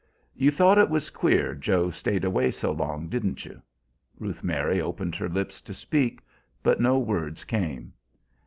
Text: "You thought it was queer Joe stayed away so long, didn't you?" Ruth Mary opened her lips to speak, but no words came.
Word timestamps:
"You 0.35 0.49
thought 0.49 0.79
it 0.79 0.89
was 0.89 1.11
queer 1.11 1.53
Joe 1.53 1.91
stayed 1.91 2.25
away 2.25 2.49
so 2.49 2.71
long, 2.71 3.07
didn't 3.07 3.45
you?" 3.45 3.61
Ruth 4.17 4.43
Mary 4.43 4.81
opened 4.81 5.13
her 5.13 5.29
lips 5.29 5.61
to 5.61 5.75
speak, 5.75 6.21
but 6.63 6.81
no 6.81 6.97
words 6.97 7.43
came. 7.43 7.93